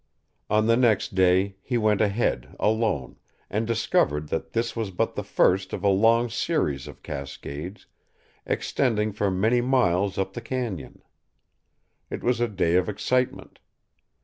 On 0.49 0.65
the 0.65 0.75
next 0.77 1.13
day 1.13 1.57
he 1.61 1.77
went 1.77 2.01
ahead, 2.01 2.55
alone, 2.59 3.17
and 3.51 3.67
discovered 3.67 4.29
that 4.29 4.53
this 4.53 4.75
was 4.75 4.89
but 4.89 5.13
the 5.13 5.23
first 5.23 5.73
of 5.73 5.83
a 5.83 5.87
long 5.89 6.27
series 6.27 6.87
of 6.87 7.03
cascades, 7.03 7.85
extending 8.43 9.11
for 9.11 9.29
many 9.29 9.61
miles 9.61 10.17
up 10.17 10.33
the 10.33 10.41
cañon. 10.41 11.01
It 12.09 12.23
was 12.23 12.41
a 12.41 12.47
day 12.47 12.77
of 12.77 12.89
excitement. 12.89 13.59